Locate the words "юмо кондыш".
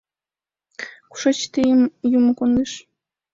2.17-2.71